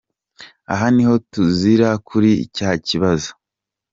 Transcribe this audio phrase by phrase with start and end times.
[0.73, 3.29] Aha niho tuzira kuri cya kibazo.